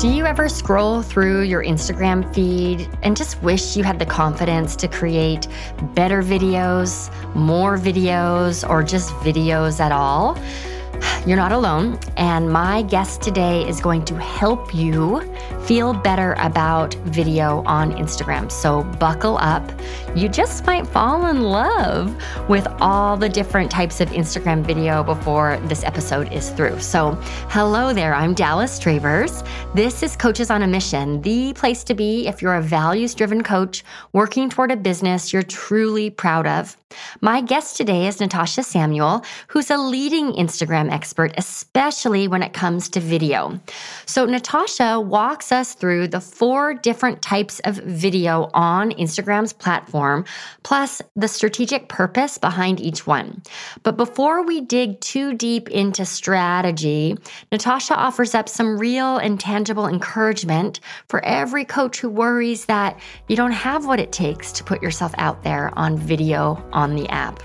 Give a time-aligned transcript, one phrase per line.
[0.00, 4.74] Do you ever scroll through your Instagram feed and just wish you had the confidence
[4.76, 5.46] to create
[5.94, 10.38] better videos, more videos, or just videos at all?
[11.26, 15.20] You're not alone, and my guest today is going to help you
[15.64, 18.50] feel better about video on Instagram.
[18.50, 19.70] So, buckle up.
[20.14, 22.14] You just might fall in love
[22.48, 26.80] with all the different types of Instagram video before this episode is through.
[26.80, 27.12] So,
[27.50, 28.14] hello there.
[28.14, 29.44] I'm Dallas Travers.
[29.74, 33.42] This is Coaches on a Mission, the place to be if you're a values driven
[33.42, 36.76] coach working toward a business you're truly proud of.
[37.20, 42.88] My guest today is Natasha Samuel, who's a leading Instagram expert, especially when it comes
[42.90, 43.60] to video.
[44.06, 50.24] So, Natasha walks us through the four different types of video on Instagram's platform,
[50.62, 53.42] plus the strategic purpose behind each one.
[53.82, 57.16] But before we dig too deep into strategy,
[57.50, 62.98] Natasha offers up some real and tangible encouragement for every coach who worries that
[63.28, 67.08] you don't have what it takes to put yourself out there on video on the
[67.08, 67.42] app.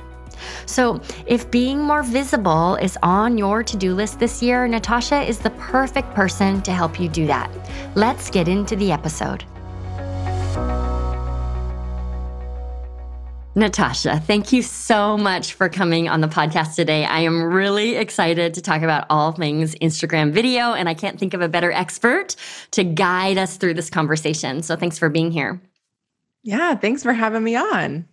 [0.66, 5.40] So, if being more visible is on your to do list this year, Natasha is
[5.40, 7.50] the perfect person to help you do that.
[7.96, 9.46] Let's get into the episode.
[13.58, 17.06] Natasha, thank you so much for coming on the podcast today.
[17.06, 21.34] I am really excited to talk about all things Instagram video, and I can't think
[21.34, 22.36] of a better expert
[22.72, 24.62] to guide us through this conversation.
[24.62, 25.62] So, thanks for being here.
[26.44, 28.06] Yeah, thanks for having me on.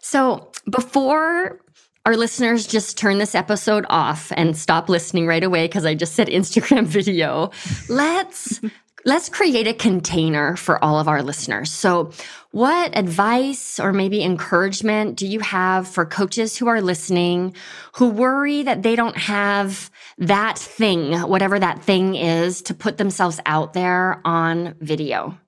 [0.00, 1.60] So, before
[2.06, 6.14] our listeners just turn this episode off and stop listening right away because I just
[6.14, 7.50] said Instagram video,
[7.88, 8.60] let's
[9.06, 11.70] let's create a container for all of our listeners.
[11.70, 12.10] So,
[12.50, 17.54] what advice or maybe encouragement do you have for coaches who are listening
[17.94, 23.40] who worry that they don't have that thing, whatever that thing is, to put themselves
[23.46, 25.38] out there on video?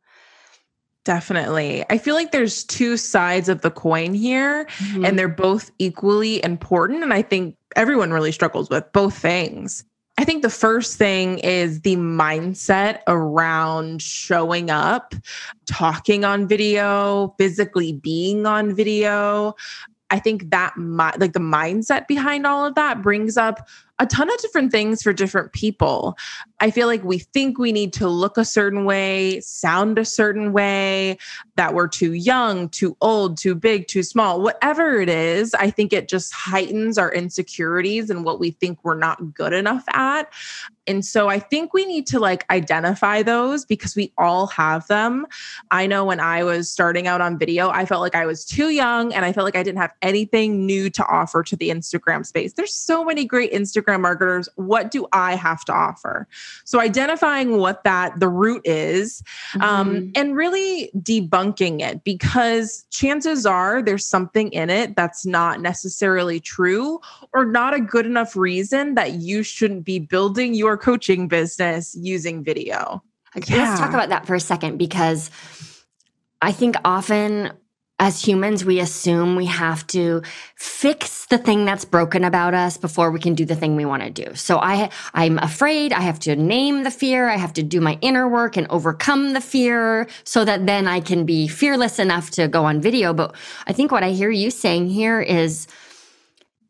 [1.07, 1.85] Definitely.
[1.89, 5.05] I feel like there's two sides of the coin here, mm-hmm.
[5.05, 7.05] and they're both equally important.
[7.05, 9.85] And I think everyone really struggles with both things.
[10.19, 15.15] I think the first thing is the mindset around showing up,
[15.67, 19.55] talking on video, physically being on video.
[20.11, 23.69] I think that like the mindset behind all of that brings up
[23.99, 26.17] a ton of different things for different people.
[26.61, 30.53] I feel like we think we need to look a certain way, sound a certain
[30.53, 31.19] way,
[31.57, 35.55] that we're too young, too old, too big, too small, whatever it is.
[35.55, 39.85] I think it just heightens our insecurities and what we think we're not good enough
[39.93, 40.33] at.
[40.89, 45.27] And so I think we need to like identify those because we all have them.
[45.71, 48.69] I know when I was starting out on video, I felt like I was too
[48.69, 52.25] young and I felt like I didn't have anything new to offer to the Instagram
[52.25, 52.53] space.
[52.53, 54.49] There's so many great Instagram marketers.
[54.57, 56.27] What do I have to offer?
[56.65, 59.23] So identifying what that the root is
[59.55, 59.97] um, mm-hmm.
[59.97, 66.41] um, and really debunking it because chances are there's something in it that's not necessarily
[66.41, 67.01] true
[67.33, 72.43] or not a good enough reason that you shouldn't be building your coaching business using
[72.43, 73.03] video.
[73.35, 73.69] Yeah.
[73.69, 75.31] Let's talk about that for a second because
[76.41, 77.53] I think often
[77.99, 80.23] as humans, we assume we have to
[80.55, 84.03] fix the thing that's broken about us before we can do the thing we want
[84.03, 84.35] to do.
[84.35, 87.29] So I, I'm afraid I have to name the fear.
[87.31, 91.01] I have to do my inner work and overcome the fear so that then I
[91.01, 93.15] can be fearless enough to go on video.
[93.15, 93.35] But
[93.67, 95.67] I think what I hear you saying here is,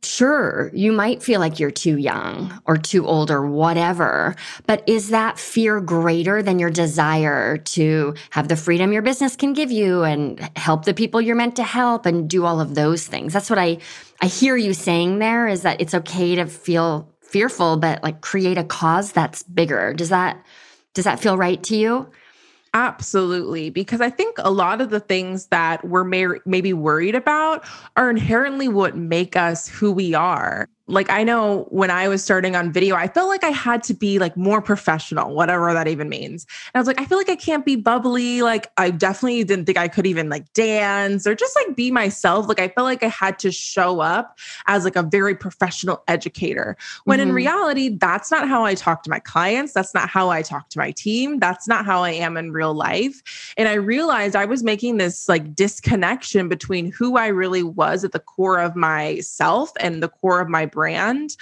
[0.06, 5.09] Sure, you might feel like you're too young or too old or whatever, but is
[5.09, 10.05] that fear greater than your desire to have the freedom your business can give you
[10.05, 13.33] and help the people you're meant to help and do all of those things?
[13.33, 13.78] That's what I
[14.22, 18.59] I hear you saying there is that it's okay to feel fearful but like create
[18.59, 19.93] a cause that's bigger.
[19.93, 20.41] Does that
[20.95, 22.09] does that feel right to you?
[22.75, 23.71] Absolutely.
[23.71, 27.65] Because I think a lot of the things that we're may- maybe worried about
[27.97, 32.54] are inherently what make us who we are like I know when I was starting
[32.54, 36.09] on video, I felt like I had to be like more professional, whatever that even
[36.09, 36.47] means.
[36.72, 38.42] And I was like, I feel like I can't be bubbly.
[38.42, 42.47] Like I definitely didn't think I could even like dance or just like be myself.
[42.47, 46.77] Like I felt like I had to show up as like a very professional educator.
[47.04, 47.30] When mm-hmm.
[47.30, 49.72] in reality, that's not how I talk to my clients.
[49.72, 51.41] That's not how I talk to my team.
[51.41, 53.54] That's not how I am in real life.
[53.56, 58.12] And I realized I was making this like disconnection between who I really was at
[58.12, 61.37] the core of myself and the core of my brand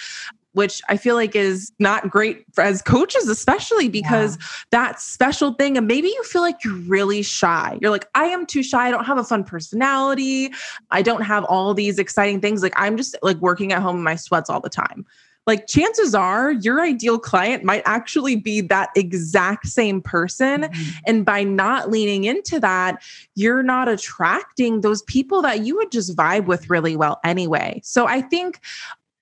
[0.54, 4.46] which I feel like is not great for, as coaches, especially because yeah.
[4.70, 5.76] that special thing.
[5.76, 7.76] And maybe you feel like you're really shy.
[7.80, 8.86] You're like, I am too shy.
[8.86, 10.52] I don't have a fun personality.
[10.92, 12.62] I don't have all these exciting things.
[12.62, 15.04] Like, I'm just like working at home in my sweats all the time.
[15.46, 20.62] like chances are your ideal client might actually be that exact same person.
[20.62, 20.90] Mm-hmm.
[21.06, 23.02] And by not leaning into that,
[23.34, 27.80] you're not attracting those people that you would just vibe with really well anyway.
[27.84, 28.60] So I think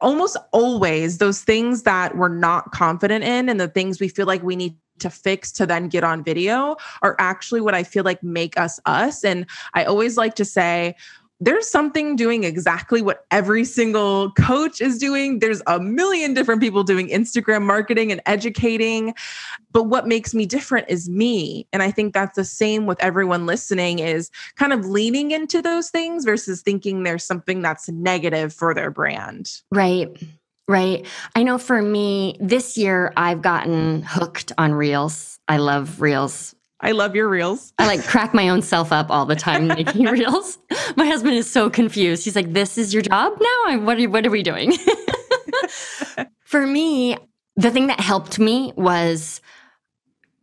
[0.03, 4.43] almost always those things that we're not confident in and the things we feel like
[4.43, 8.23] we need to fix to then get on video are actually what I feel like
[8.23, 9.25] make us us.
[9.25, 10.95] And I always like to say,
[11.43, 15.41] there's something doing exactly what every single coach is doing.
[15.41, 19.13] There's a million different people doing Instagram marketing and educating.
[19.73, 21.67] But what makes me different is me.
[21.73, 25.91] And I think that's the same with everyone listening is kind of leaning into those
[25.91, 29.51] things versus thinking there's something that's negative for their brand.
[29.73, 30.17] Right.
[30.69, 31.05] Right.
[31.35, 35.41] I know for me, this year I've gotten hooked on Reels.
[35.49, 36.55] I love Reels.
[36.83, 37.73] I love your reels.
[37.79, 40.59] I like crack my own self up all the time making reels.
[40.97, 42.25] My husband is so confused.
[42.25, 43.79] He's like, "This is your job now?
[43.79, 44.73] What are what are we doing?"
[46.45, 47.17] For me,
[47.57, 49.41] the thing that helped me was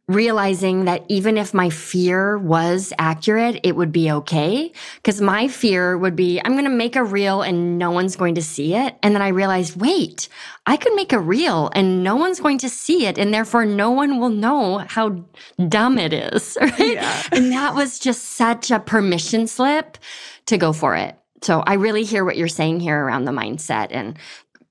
[0.09, 4.73] realizing that even if my fear was accurate, it would be okay.
[4.95, 8.33] Because my fear would be, I'm going to make a reel and no one's going
[8.35, 8.97] to see it.
[9.03, 10.27] And then I realized, wait,
[10.65, 13.19] I could make a reel and no one's going to see it.
[13.19, 15.23] And therefore, no one will know how
[15.67, 16.57] dumb it is.
[16.69, 16.93] Right.
[16.93, 17.23] Yeah.
[17.31, 19.97] and that was just such a permission slip
[20.45, 21.17] to go for it.
[21.41, 24.17] So I really hear what you're saying here around the mindset and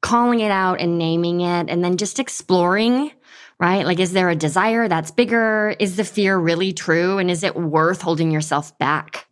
[0.01, 3.11] calling it out and naming it and then just exploring
[3.61, 3.85] right?
[3.85, 5.75] Like, is there a desire that's bigger?
[5.79, 7.19] Is the fear really true?
[7.19, 9.27] And is it worth holding yourself back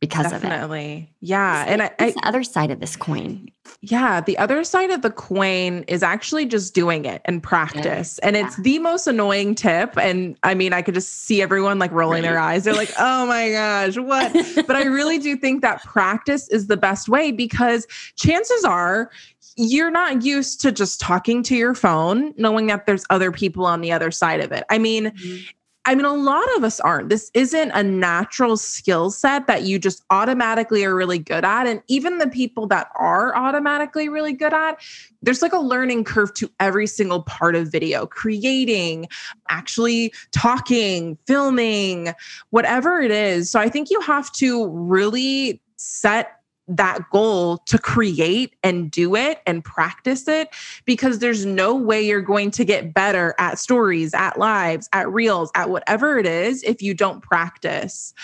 [0.00, 0.36] because Definitely.
[0.36, 0.48] of it?
[0.48, 1.14] Definitely.
[1.20, 1.64] Yeah.
[1.66, 3.48] and I, I, the other side of this coin.
[3.80, 4.20] Yeah.
[4.20, 8.18] The other side of the coin is actually just doing it and practice.
[8.20, 8.28] Yeah.
[8.28, 8.62] And it's yeah.
[8.62, 9.96] the most annoying tip.
[9.96, 12.28] And I mean, I could just see everyone like rolling right.
[12.28, 12.64] their eyes.
[12.64, 14.32] They're like, oh my gosh, what?
[14.66, 17.86] but I really do think that practice is the best way because
[18.16, 19.10] chances are
[19.56, 23.80] you're not used to just talking to your phone, knowing that there's other people on
[23.80, 24.64] the other side of it.
[24.70, 25.42] I mean, mm-hmm.
[25.84, 27.08] I mean, a lot of us aren't.
[27.08, 31.66] This isn't a natural skill set that you just automatically are really good at.
[31.66, 34.80] And even the people that are automatically really good at,
[35.22, 39.08] there's like a learning curve to every single part of video creating,
[39.48, 42.14] actually talking, filming,
[42.50, 43.50] whatever it is.
[43.50, 49.40] So I think you have to really set that goal to create and do it
[49.46, 50.48] and practice it
[50.84, 55.50] because there's no way you're going to get better at stories, at lives, at reels,
[55.54, 58.14] at whatever it is if you don't practice.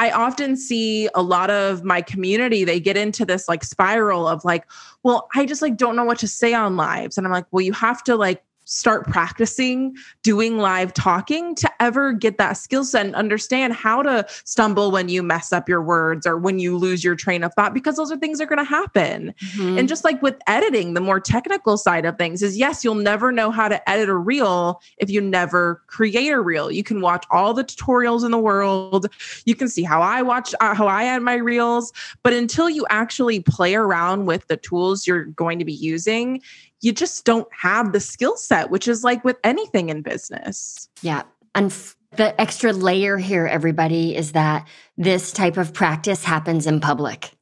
[0.00, 4.44] I often see a lot of my community, they get into this like spiral of
[4.44, 4.64] like,
[5.02, 7.18] well, I just like don't know what to say on lives.
[7.18, 12.12] And I'm like, well, you have to like start practicing doing live talking to ever
[12.12, 16.26] get that skill set and understand how to stumble when you mess up your words
[16.26, 18.58] or when you lose your train of thought because those are things that are going
[18.58, 19.34] to happen.
[19.52, 19.78] Mm-hmm.
[19.78, 23.32] And just like with editing, the more technical side of things is yes, you'll never
[23.32, 26.70] know how to edit a reel if you never create a reel.
[26.70, 29.06] You can watch all the tutorials in the world.
[29.46, 31.90] You can see how I watch uh, how I add my reels,
[32.22, 36.42] but until you actually play around with the tools you're going to be using,
[36.80, 40.88] you just don't have the skill set, which is like with anything in business.
[41.02, 41.22] Yeah.
[41.54, 41.72] And
[42.16, 44.66] the extra layer here, everybody, is that
[44.96, 47.32] this type of practice happens in public.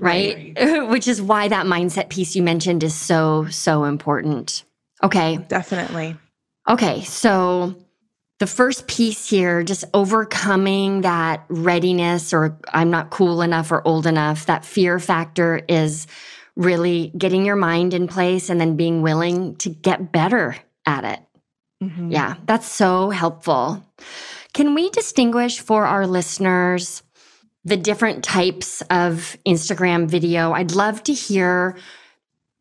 [0.00, 0.54] Right?
[0.56, 0.88] right.
[0.88, 4.64] which is why that mindset piece you mentioned is so, so important.
[5.02, 5.36] Okay.
[5.48, 6.16] Definitely.
[6.68, 7.02] Okay.
[7.02, 7.76] So
[8.38, 14.06] the first piece here, just overcoming that readiness or I'm not cool enough or old
[14.06, 16.06] enough, that fear factor is
[16.56, 20.56] really getting your mind in place and then being willing to get better
[20.86, 21.20] at it.
[21.82, 22.10] Mm-hmm.
[22.10, 23.82] Yeah, that's so helpful.
[24.52, 27.02] Can we distinguish for our listeners
[27.64, 30.52] the different types of Instagram video?
[30.52, 31.76] I'd love to hear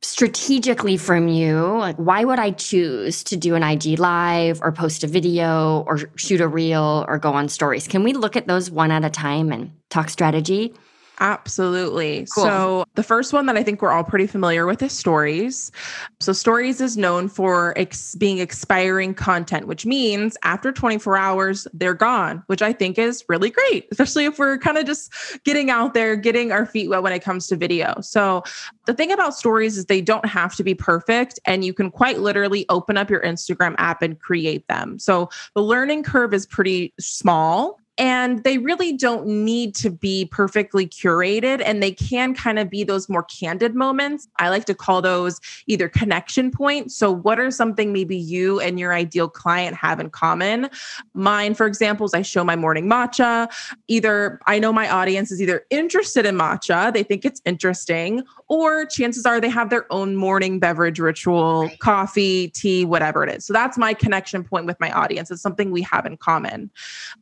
[0.04, 5.04] strategically from you like why would i choose to do an ig live or post
[5.04, 8.72] a video or shoot a reel or go on stories can we look at those
[8.72, 10.74] one at a time and talk strategy
[11.22, 12.26] Absolutely.
[12.34, 12.44] Cool.
[12.44, 15.72] So, the first one that I think we're all pretty familiar with is stories.
[16.20, 21.94] So, stories is known for ex- being expiring content, which means after 24 hours, they're
[21.94, 25.14] gone, which I think is really great, especially if we're kind of just
[25.44, 28.02] getting out there, getting our feet wet when it comes to video.
[28.02, 28.44] So,
[28.88, 32.20] the thing about stories is they don't have to be perfect, and you can quite
[32.20, 34.98] literally open up your Instagram app and create them.
[34.98, 40.88] So, the learning curve is pretty small and they really don't need to be perfectly
[40.88, 44.28] curated and they can kind of be those more candid moments.
[44.40, 46.96] I like to call those either connection points.
[46.96, 50.70] So, what are something maybe you and your ideal client have in common?
[51.14, 53.52] Mine, for example, is I show my morning matcha.
[53.88, 58.86] Either I know my audience is either interested in matcha, they think it's interesting, or
[58.86, 63.46] chances are they have their own morning beverage ritual, coffee, tea, whatever it is.
[63.46, 65.30] So, that's my connection point with my audience.
[65.30, 66.72] It's something we have in common.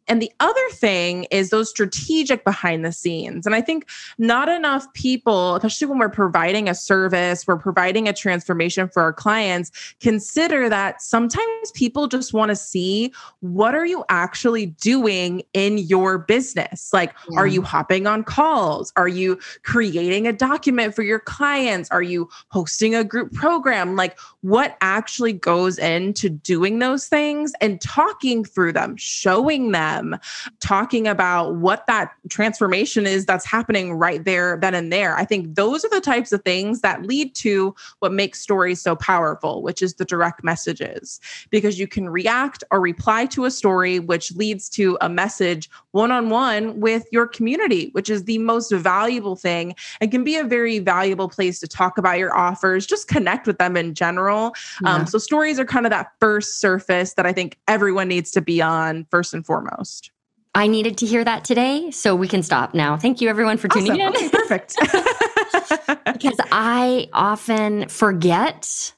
[0.08, 3.46] And the other thing is those strategic behind the scenes.
[3.46, 3.88] And I think
[4.18, 9.14] not enough people, especially when we're providing a service, we're providing a transformation for our
[9.14, 15.78] clients, consider that sometimes people just want to see what are you actually doing in
[15.78, 16.92] your business?
[16.94, 17.40] Like, yeah.
[17.40, 18.92] are you hopping on calls?
[18.96, 21.90] Are you creating a document for your clients?
[21.92, 23.96] Are you hosting a group program?
[23.96, 30.18] Like, what actually goes into doing those things and talking through them, showing them,
[30.60, 35.16] talking about what that transformation is that's happening right there, then and there.
[35.16, 38.96] I think those are the types of things that lead to what makes stories so
[38.96, 44.00] powerful, which is the direct messages, because you can react or reply to a story,
[44.00, 48.72] which leads to a message one on one with your community, which is the most
[48.72, 53.08] valuable thing and can be a very valuable place to talk about your offers, just
[53.08, 54.48] connect with them in general.
[54.48, 54.54] Um,
[54.86, 54.96] yeah.
[54.96, 58.42] Um, so, stories are kind of that first surface that I think everyone needs to
[58.42, 60.12] be on first and foremost.
[60.60, 62.98] I needed to hear that today, so we can stop now.
[62.98, 64.14] Thank you, everyone, for tuning awesome.
[64.14, 64.16] in.
[64.16, 64.76] Okay, perfect.
[66.14, 68.94] because I often forget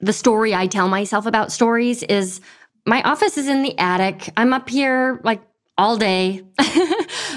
[0.00, 2.40] the story I tell myself about stories is
[2.86, 4.30] my office is in the attic.
[4.36, 5.42] I'm up here like
[5.76, 6.44] all day.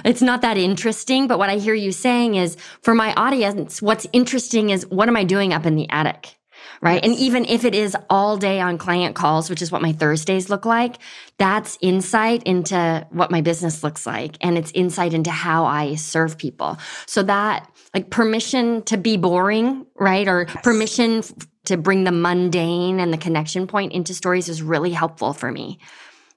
[0.05, 1.25] it's not that interesting.
[1.25, 5.17] But what I hear you saying is for my audience, what's interesting is what am
[5.17, 6.36] I doing up in the attic?
[6.81, 7.03] Right?
[7.03, 7.11] Yes.
[7.11, 10.49] And even if it is all day on client calls, which is what my Thursdays
[10.49, 10.97] look like,
[11.37, 14.37] that's insight into what my business looks like.
[14.41, 16.77] And it's insight into how I serve people.
[17.05, 20.27] So that like permission to be boring, right?
[20.27, 20.61] Or yes.
[20.63, 21.23] permission
[21.65, 25.79] to bring the mundane and the connection point into stories is really helpful for me.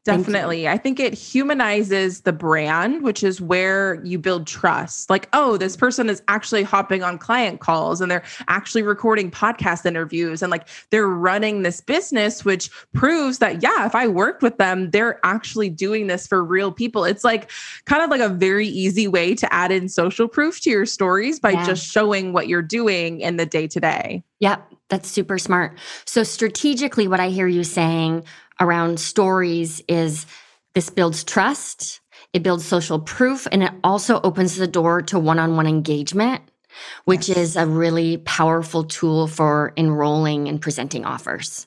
[0.04, 0.66] Definitely.
[0.66, 5.10] I think it humanizes the brand, which is where you build trust.
[5.10, 9.84] Like, oh, this person is actually hopping on client calls and they're actually recording podcast
[9.84, 14.56] interviews and like they're running this business, which proves that, yeah, if I worked with
[14.56, 17.04] them, they're actually doing this for real people.
[17.04, 17.50] It's like
[17.84, 21.38] kind of like a very easy way to add in social proof to your stories
[21.38, 21.66] by yeah.
[21.66, 24.24] just showing what you're doing in the day to day.
[24.38, 24.66] Yep.
[24.88, 25.78] That's super smart.
[26.04, 28.24] So, strategically, what I hear you saying
[28.60, 30.26] around stories is
[30.74, 32.00] this builds trust,
[32.32, 36.42] it builds social proof, and it also opens the door to one on one engagement,
[37.04, 37.38] which yes.
[37.38, 41.66] is a really powerful tool for enrolling and presenting offers.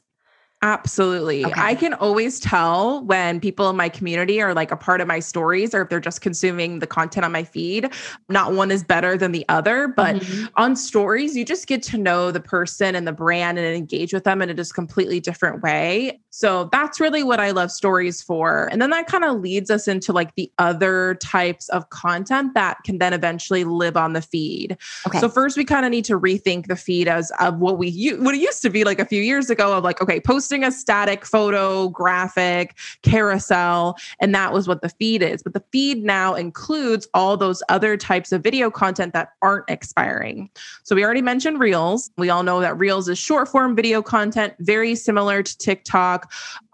[0.63, 1.45] Absolutely.
[1.45, 1.53] Okay.
[1.57, 5.19] I can always tell when people in my community are like a part of my
[5.19, 7.89] stories or if they're just consuming the content on my feed.
[8.29, 10.45] Not one is better than the other, but mm-hmm.
[10.55, 14.23] on stories, you just get to know the person and the brand and engage with
[14.23, 16.21] them in a just completely different way.
[16.35, 18.67] So that's really what I love stories for.
[18.71, 22.77] And then that kind of leads us into like the other types of content that
[22.83, 24.75] can then eventually live on the feed.
[25.05, 25.19] Okay.
[25.19, 28.33] So first we kind of need to rethink the feed as of what we what
[28.33, 31.23] it used to be like a few years ago of like okay, posting a static
[31.23, 35.43] photo, graphic, carousel, and that was what the feed is.
[35.43, 40.49] But the feed now includes all those other types of video content that aren't expiring.
[40.81, 42.09] So we already mentioned Reels.
[42.17, 46.22] We all know that Reels is short form video content, very similar to TikTok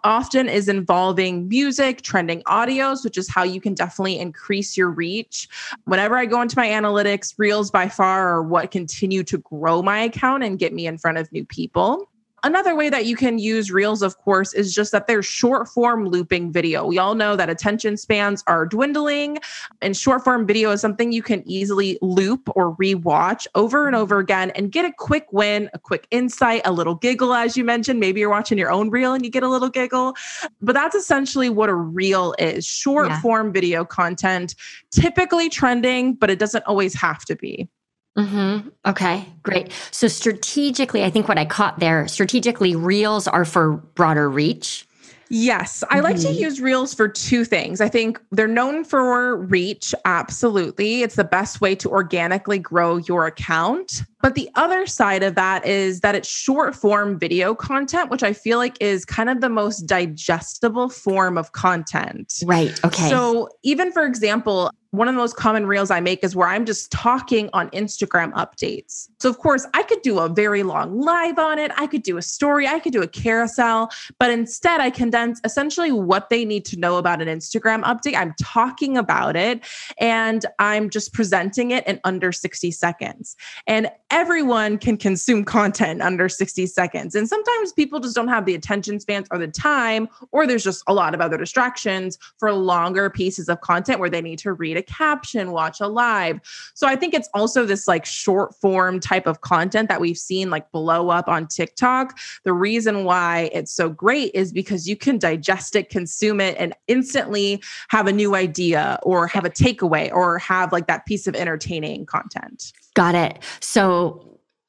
[0.04, 5.48] often is involving music, trending audios, which is how you can definitely increase your reach.
[5.86, 10.00] Whenever I go into my analytics, Reels by far are what continue to grow my
[10.00, 12.09] account and get me in front of new people.
[12.44, 16.08] Another way that you can use Reels, of course, is just that they're short form
[16.08, 16.86] looping video.
[16.86, 19.40] We all know that attention spans are dwindling,
[19.82, 24.20] and short form video is something you can easily loop or rewatch over and over
[24.20, 28.00] again and get a quick win, a quick insight, a little giggle, as you mentioned.
[28.00, 30.16] Maybe you're watching your own reel and you get a little giggle.
[30.62, 33.22] But that's essentially what a reel is short yeah.
[33.22, 34.56] form video content,
[34.92, 37.70] typically trending, but it doesn't always have to be.
[38.18, 38.70] Mm-hmm.
[38.86, 39.72] Okay, great.
[39.92, 44.86] So strategically, I think what I caught there, strategically, reels are for broader reach.
[45.32, 46.40] Yes, I like to mm-hmm.
[46.40, 47.82] use reels for two things.
[47.82, 51.04] I think they're known for reach, absolutely.
[51.04, 54.02] It's the best way to organically grow your account.
[54.22, 58.34] But the other side of that is that it's short form video content, which I
[58.34, 62.34] feel like is kind of the most digestible form of content.
[62.46, 62.78] Right.
[62.84, 63.10] Okay.
[63.10, 66.66] So, even for example, one of the most common reels I make is where I'm
[66.66, 69.08] just talking on Instagram updates.
[69.20, 71.72] So, of course, I could do a very long live on it.
[71.78, 72.68] I could do a story.
[72.68, 73.92] I could do a carousel.
[74.18, 78.16] But instead, I condense essentially what they need to know about an Instagram update.
[78.16, 79.62] I'm talking about it
[80.00, 83.36] and I'm just presenting it in under 60 seconds.
[83.68, 87.14] And everyone can consume content under 60 seconds.
[87.14, 90.84] And sometimes people just don't have the attention spans or the time, or there's just
[90.88, 94.78] a lot of other distractions for longer pieces of content where they need to read
[94.78, 96.40] a caption, watch a live.
[96.74, 100.50] So I think it's also this like short form type of content that we've seen
[100.50, 102.18] like blow up on TikTok.
[102.44, 106.74] The reason why it's so great is because you can digest it, consume it, and
[106.88, 111.36] instantly have a new idea or have a takeaway or have like that piece of
[111.36, 112.74] entertaining content.
[112.96, 113.40] Got it.
[113.62, 113.99] So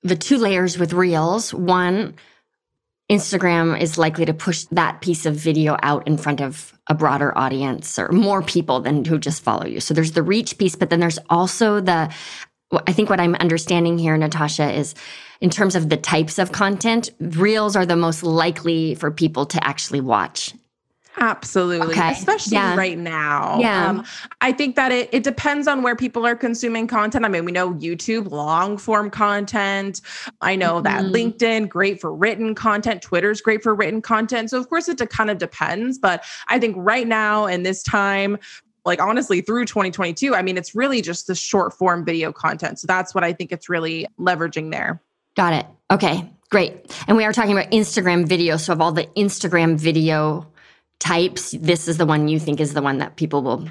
[0.02, 2.14] the two layers with Reels one,
[3.10, 7.36] Instagram is likely to push that piece of video out in front of a broader
[7.36, 9.80] audience or more people than who just follow you.
[9.80, 12.12] So there's the reach piece, but then there's also the,
[12.86, 14.94] I think what I'm understanding here, Natasha, is
[15.40, 19.66] in terms of the types of content, reels are the most likely for people to
[19.66, 20.54] actually watch
[21.18, 21.94] Absolutely.
[21.94, 22.12] Okay.
[22.12, 22.76] Especially yeah.
[22.76, 23.58] right now.
[23.58, 23.88] Yeah.
[23.88, 24.04] Um,
[24.40, 27.24] I think that it, it depends on where people are consuming content.
[27.24, 30.00] I mean, we know YouTube, long form content.
[30.40, 30.84] I know mm-hmm.
[30.84, 33.02] that LinkedIn, great for written content.
[33.02, 34.50] Twitter's great for written content.
[34.50, 35.98] So, of course, it kind of depends.
[35.98, 38.38] But I think right now in this time,
[38.86, 42.86] like honestly through 2022 i mean it's really just the short form video content so
[42.86, 45.02] that's what i think it's really leveraging there
[45.36, 49.04] got it okay great and we are talking about instagram video so of all the
[49.16, 50.49] instagram video
[51.00, 53.68] types, this is the one you think is the one that people will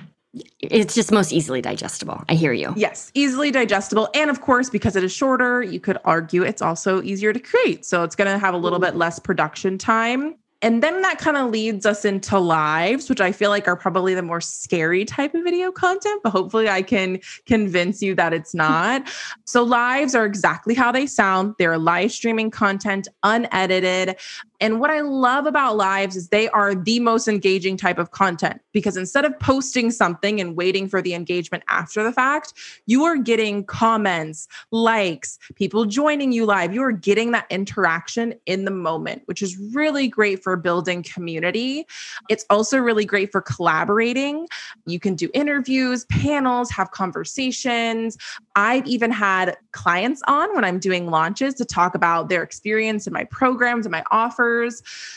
[0.60, 2.24] it's just most easily digestible.
[2.30, 2.72] I hear you.
[2.76, 4.10] Yes, easily digestible.
[4.14, 7.84] And of course, because it is shorter, you could argue it's also easier to create.
[7.84, 10.36] So it's going to have a little bit less production time.
[10.62, 14.14] And then that kind of leads us into lives, which I feel like are probably
[14.14, 18.54] the more scary type of video content, but hopefully I can convince you that it's
[18.54, 19.10] not.
[19.46, 21.56] so, lives are exactly how they sound.
[21.58, 24.18] They're live streaming content, unedited.
[24.62, 28.62] And what I love about lives is they are the most engaging type of content
[28.74, 32.54] because instead of posting something and waiting for the engagement after the fact,
[32.86, 36.74] you are getting comments, likes, people joining you live.
[36.74, 41.86] You are getting that interaction in the moment, which is really great for building community.
[42.30, 44.48] It's also really great for collaborating.
[44.86, 48.18] You can do interviews, panels, have conversations.
[48.56, 53.14] I've even had clients on when I'm doing launches to talk about their experience in
[53.14, 54.49] my programs and my offers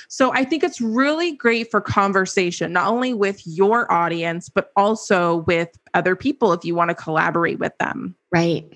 [0.08, 5.36] so I think it's really great for conversation, not only with your audience, but also
[5.46, 8.14] with other people if you want to collaborate with them.
[8.30, 8.72] Right.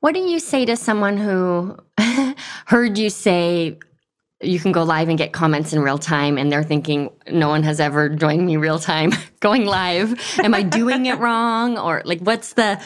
[0.00, 1.76] What do you say to someone who
[2.66, 3.78] heard you say,
[4.40, 7.62] you can go live and get comments in real time and they're thinking no one
[7.64, 12.20] has ever joined me real time going live am i doing it wrong or like
[12.20, 12.80] what's the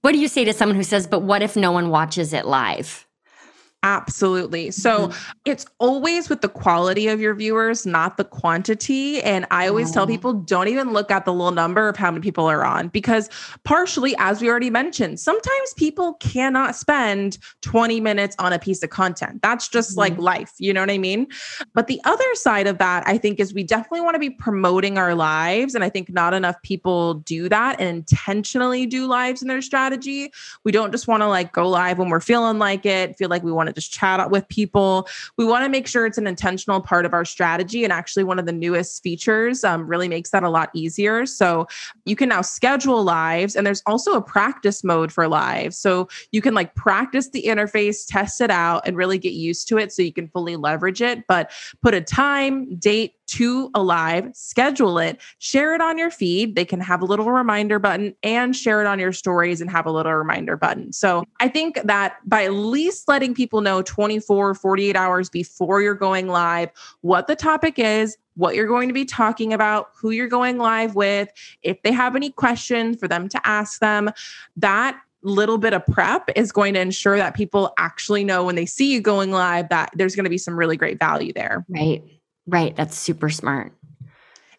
[0.00, 2.46] what do you say to someone who says but what if no one watches it
[2.46, 3.06] live
[3.84, 4.72] Absolutely.
[4.72, 5.38] So mm-hmm.
[5.44, 9.22] it's always with the quality of your viewers, not the quantity.
[9.22, 9.94] And I always oh.
[9.94, 12.88] tell people don't even look at the little number of how many people are on
[12.88, 13.30] because,
[13.62, 18.90] partially, as we already mentioned, sometimes people cannot spend 20 minutes on a piece of
[18.90, 19.42] content.
[19.42, 20.00] That's just mm-hmm.
[20.00, 20.52] like life.
[20.58, 21.28] You know what I mean?
[21.72, 24.98] But the other side of that, I think, is we definitely want to be promoting
[24.98, 25.76] our lives.
[25.76, 30.32] And I think not enough people do that and intentionally do lives in their strategy.
[30.64, 33.44] We don't just want to like go live when we're feeling like it, feel like
[33.44, 35.08] we want to just chat with people.
[35.36, 37.84] We want to make sure it's an intentional part of our strategy.
[37.84, 41.26] And actually, one of the newest features um, really makes that a lot easier.
[41.26, 41.66] So
[42.04, 45.78] you can now schedule lives, and there's also a practice mode for lives.
[45.78, 49.78] So you can like practice the interface, test it out, and really get used to
[49.78, 51.26] it so you can fully leverage it.
[51.26, 51.50] But
[51.82, 56.56] put a time, date, to Alive, schedule it, share it on your feed.
[56.56, 59.86] They can have a little reminder button and share it on your stories and have
[59.86, 60.92] a little reminder button.
[60.92, 65.94] So I think that by at least letting people know 24, 48 hours before you're
[65.94, 66.70] going live
[67.02, 70.94] what the topic is, what you're going to be talking about, who you're going live
[70.94, 71.28] with,
[71.62, 74.10] if they have any questions for them to ask them,
[74.56, 78.66] that little bit of prep is going to ensure that people actually know when they
[78.66, 81.66] see you going live that there's going to be some really great value there.
[81.68, 82.02] Right.
[82.48, 82.74] Right.
[82.74, 83.72] That's super smart.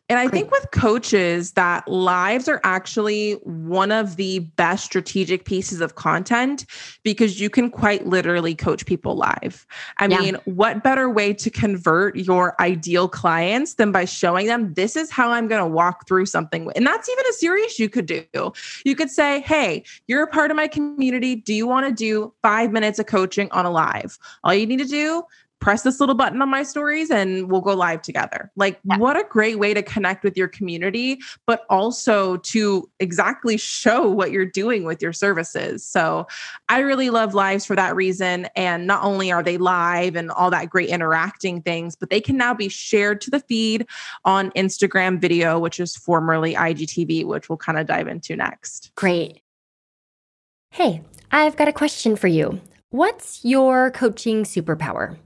[0.10, 5.82] And I think with coaches, that lives are actually one of the best strategic pieces
[5.82, 6.65] of content
[7.04, 9.67] because you can quite literally coach people live.
[9.99, 10.19] I yeah.
[10.19, 15.12] mean, what better way to convert your ideal clients than by showing them this is
[15.12, 16.71] how I'm going to walk through something?
[16.75, 18.52] And that's even a series you could do.
[18.84, 21.36] You could say, Hey, you're a part of my community.
[21.36, 24.17] Do you want to do five minutes of coaching on a live?
[24.43, 25.23] All you need to do,
[25.60, 28.52] press this little button on my stories and we'll go live together.
[28.56, 28.98] Like, yeah.
[28.98, 34.32] what a great way to connect with your community, but also to exactly show what
[34.32, 35.86] you're doing with your services.
[35.86, 36.28] So,
[36.69, 38.48] I really love lives for that reason.
[38.56, 42.38] And not only are they live and all that great interacting things, but they can
[42.38, 43.86] now be shared to the feed
[44.26, 48.91] on Instagram video, which is formerly IGTV, which we'll kind of dive into next.
[48.95, 49.41] Great.
[50.72, 52.62] Hey, I've got a question for you.
[52.91, 55.19] What's your coaching superpower?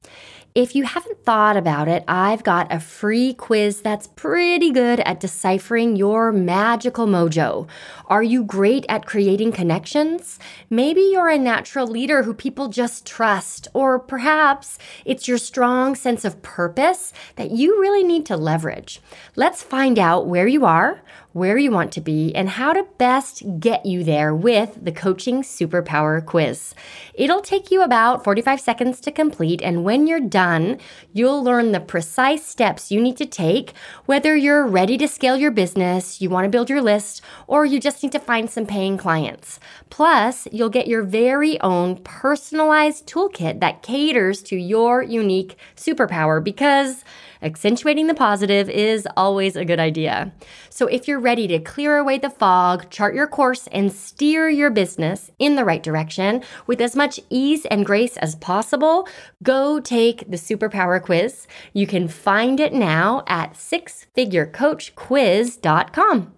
[0.54, 5.22] If you haven't thought about it, I've got a free quiz that's pretty good at
[5.22, 7.70] deciphering your magical mojo.
[8.08, 10.40] Are you great at creating connections?
[10.70, 16.26] Maybe you're a natural leader who people just trust, or perhaps it's your strong sense
[16.26, 19.02] of purpose that you really need to leverage.
[19.38, 21.02] Let's find out where you are,
[21.34, 25.42] where you want to be, and how to best get you there with the Coaching
[25.42, 26.74] Superpower Quiz.
[27.14, 30.80] It'll take you about 45 seconds to complete, and when you're done,
[31.12, 33.74] you'll learn the precise steps you need to take,
[34.06, 37.80] whether you're ready to scale your business, you want to build your list, or you
[37.80, 39.60] just need to find some paying clients.
[39.90, 47.04] Plus, you'll get your very own personalized toolkit that caters to your unique superpower because
[47.42, 50.32] accentuating the positive is always a good idea.
[50.76, 54.72] So, if you're ready to clear away the fog, chart your course, and steer your
[54.72, 59.08] business in the right direction with as much ease and grace as possible,
[59.44, 61.46] go take the Superpower Quiz.
[61.74, 66.34] You can find it now at sixfigurecoachquiz.com.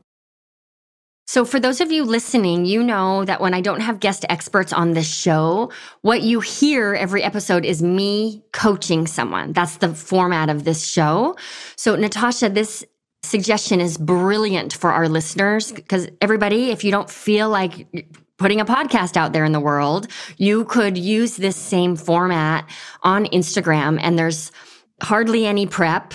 [1.28, 4.74] So, for those of you listening, you know that when I don't have guest experts
[4.74, 5.72] on this show,
[6.02, 9.54] what you hear every episode is me coaching someone.
[9.54, 11.38] That's the format of this show.
[11.78, 12.84] So, Natasha, this
[13.26, 17.88] suggestion is brilliant for our listeners because everybody, if you don't feel like
[18.38, 20.08] putting a podcast out there in the world,
[20.38, 22.70] you could use this same format
[23.04, 24.52] on Instagram and there's
[25.02, 26.14] hardly any prep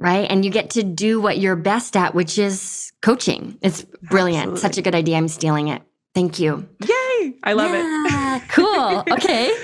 [0.00, 0.28] right?
[0.30, 3.58] And you get to do what you're best at, which is coaching.
[3.62, 4.52] It's brilliant.
[4.52, 4.60] Absolutely.
[4.60, 5.16] Such a good idea.
[5.18, 5.82] I'm stealing it.
[6.14, 6.66] Thank you.
[6.82, 7.34] Yay.
[7.44, 8.48] I love yeah, it.
[8.48, 9.04] cool.
[9.14, 9.54] Okay.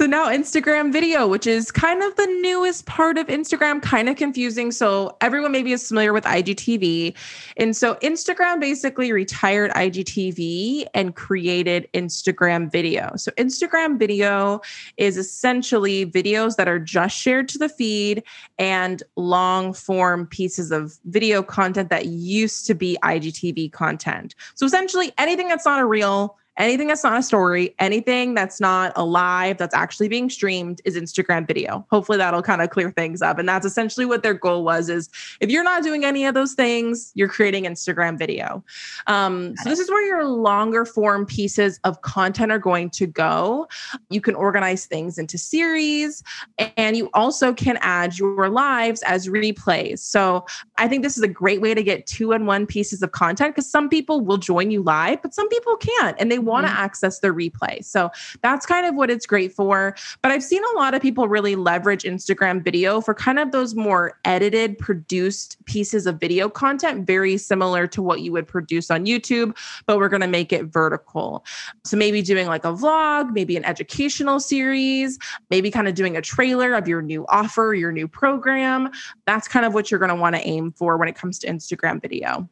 [0.00, 4.16] So now Instagram video, which is kind of the newest part of Instagram, kind of
[4.16, 4.72] confusing.
[4.72, 7.14] So everyone maybe is familiar with IGTV.
[7.58, 13.12] And so Instagram basically retired IGTV and created Instagram video.
[13.16, 14.62] So Instagram video
[14.96, 18.22] is essentially videos that are just shared to the feed
[18.58, 24.34] and long form pieces of video content that used to be IGTV content.
[24.54, 28.92] So essentially anything that's not a reel anything that's not a story, anything that's not
[28.94, 31.86] a live that's actually being streamed is Instagram video.
[31.90, 33.38] Hopefully that'll kind of clear things up.
[33.38, 35.08] And that's essentially what their goal was is
[35.40, 38.62] if you're not doing any of those things, you're creating Instagram video.
[39.06, 43.66] Um, so this is where your longer form pieces of content are going to go.
[44.10, 46.22] You can organize things into series
[46.76, 50.00] and you also can add your lives as replays.
[50.00, 50.44] So
[50.76, 53.54] I think this is a great way to get two and one pieces of content
[53.54, 56.72] because some people will join you live, but some people can't and they want to
[56.72, 56.82] mm-hmm.
[56.82, 57.84] access the replay.
[57.84, 58.10] So
[58.42, 59.96] that's kind of what it's great for.
[60.22, 63.74] But I've seen a lot of people really leverage Instagram video for kind of those
[63.74, 69.06] more edited, produced pieces of video content, very similar to what you would produce on
[69.06, 71.44] YouTube, but we're going to make it vertical.
[71.84, 75.18] So maybe doing like a vlog, maybe an educational series,
[75.50, 78.90] maybe kind of doing a trailer of your new offer, your new program.
[79.26, 81.46] That's kind of what you're going to want to aim for when it comes to
[81.46, 82.48] Instagram video.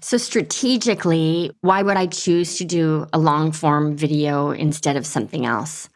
[0.00, 5.46] So, strategically, why would I choose to do a long form video instead of something
[5.46, 5.88] else?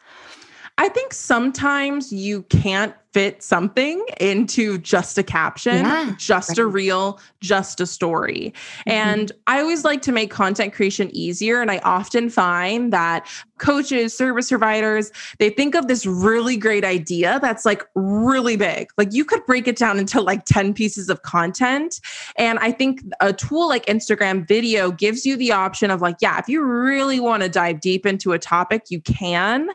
[0.77, 6.57] I think sometimes you can't fit something into just a caption, yeah, just right.
[6.59, 8.53] a reel, just a story.
[8.79, 8.89] Mm-hmm.
[8.89, 11.61] And I always like to make content creation easier.
[11.61, 13.27] And I often find that
[13.59, 18.87] coaches, service providers, they think of this really great idea that's like really big.
[18.97, 22.01] Like you could break it down into like 10 pieces of content.
[22.37, 26.39] And I think a tool like Instagram video gives you the option of like, yeah,
[26.39, 29.69] if you really want to dive deep into a topic, you can.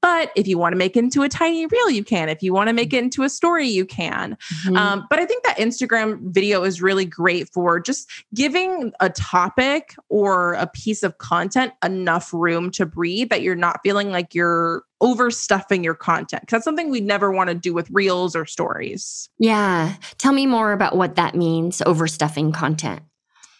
[0.00, 2.28] But if you want to make it into a tiny reel, you can.
[2.28, 4.36] If you want to make make it into a story, you can.
[4.64, 4.76] Mm-hmm.
[4.76, 9.94] Um, but I think that Instagram video is really great for just giving a topic
[10.08, 14.82] or a piece of content enough room to breathe that you're not feeling like you're
[15.02, 16.44] overstuffing your content.
[16.48, 19.28] That's something we never want to do with reels or stories.
[19.38, 19.94] Yeah.
[20.18, 23.02] Tell me more about what that means, overstuffing content.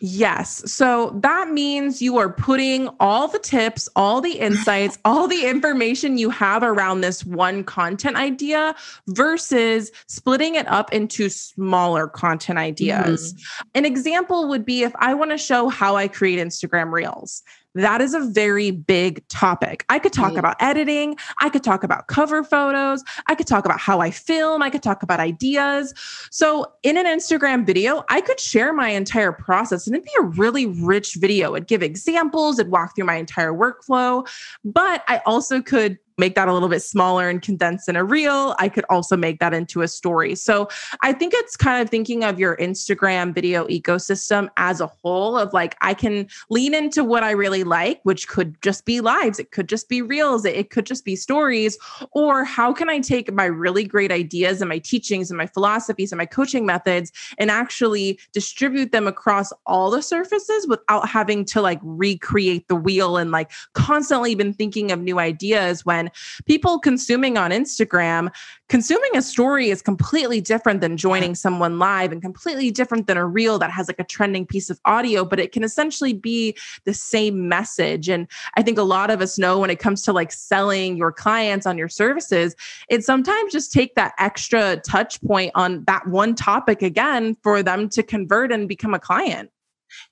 [0.05, 0.69] Yes.
[0.69, 6.19] So that means you are putting all the tips, all the insights, all the information
[6.19, 8.75] you have around this one content idea
[9.07, 13.33] versus splitting it up into smaller content ideas.
[13.33, 13.69] Mm-hmm.
[13.77, 18.01] An example would be if I want to show how I create Instagram Reels that
[18.01, 19.85] is a very big topic.
[19.89, 20.39] I could talk right.
[20.39, 21.17] about editing.
[21.39, 23.03] I could talk about cover photos.
[23.27, 24.63] I could talk about how I film.
[24.63, 25.95] I could talk about ideas.
[26.31, 30.25] So, in an Instagram video, I could share my entire process and it'd be a
[30.25, 31.55] really rich video.
[31.55, 34.27] It'd give examples, it'd walk through my entire workflow.
[34.65, 38.55] But I also could make that a little bit smaller and condense in a reel.
[38.59, 40.35] I could also make that into a story.
[40.35, 40.69] So
[41.01, 45.53] I think it's kind of thinking of your Instagram video ecosystem as a whole of
[45.53, 49.51] like, I can lean into what I really like, which could just be lives, it
[49.51, 51.79] could just be reels, it could just be stories.
[52.13, 56.13] Or how can I take my really great ideas and my teachings and my philosophies
[56.13, 61.61] and my coaching methods and actually distribute them across all the surfaces without having to
[61.61, 66.02] like recreate the wheel and like constantly been thinking of new ideas when
[66.47, 68.33] people consuming on Instagram,
[68.69, 73.27] consuming a story is completely different than joining someone live and completely different than a
[73.27, 76.95] reel that has like a trending piece of audio, but it can essentially be the
[76.95, 78.09] same message.
[78.09, 81.13] And I think a lot of us know when it comes to like selling your
[81.13, 82.55] clients on your services,
[82.89, 87.89] it sometimes just take that extra touch point on that one topic again for them
[87.91, 89.51] to convert and become a client.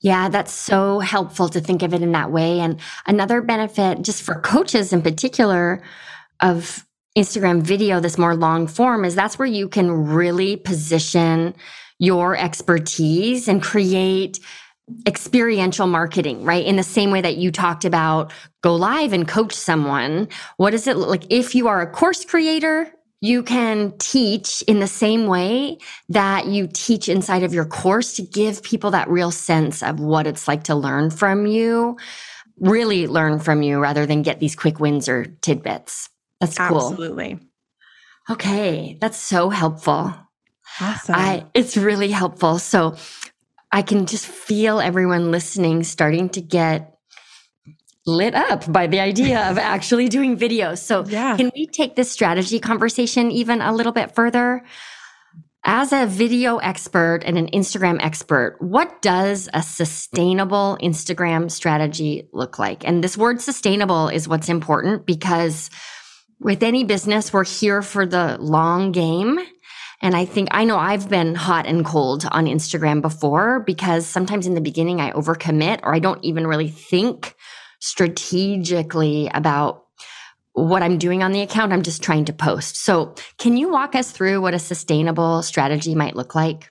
[0.00, 2.60] Yeah, that's so helpful to think of it in that way.
[2.60, 5.82] And another benefit, just for coaches in particular,
[6.40, 11.54] of Instagram video, this more long form, is that's where you can really position
[11.98, 14.40] your expertise and create
[15.06, 16.64] experiential marketing, right?
[16.64, 20.28] In the same way that you talked about go live and coach someone.
[20.56, 24.86] What does it like if you are a course creator you can teach in the
[24.86, 25.78] same way
[26.08, 30.26] that you teach inside of your course to give people that real sense of what
[30.26, 31.98] it's like to learn from you,
[32.58, 36.08] really learn from you rather than get these quick wins or tidbits.
[36.40, 36.90] That's cool.
[36.90, 37.38] Absolutely.
[38.30, 40.14] Okay, that's so helpful.
[40.80, 41.14] Awesome.
[41.14, 42.58] I, it's really helpful.
[42.58, 42.96] So
[43.70, 46.96] I can just feel everyone listening starting to get
[48.06, 50.78] lit up by the idea of actually doing videos.
[50.78, 51.36] So, yeah.
[51.36, 54.62] can we take this strategy conversation even a little bit further?
[55.62, 62.58] As a video expert and an Instagram expert, what does a sustainable Instagram strategy look
[62.58, 62.86] like?
[62.88, 65.68] And this word sustainable is what's important because
[66.40, 69.38] with any business, we're here for the long game.
[70.00, 74.46] And I think I know I've been hot and cold on Instagram before because sometimes
[74.46, 77.36] in the beginning I overcommit or I don't even really think
[77.80, 79.84] strategically about
[80.52, 81.72] what I'm doing on the account.
[81.72, 82.76] I'm just trying to post.
[82.76, 86.70] So, can you walk us through what a sustainable strategy might look like?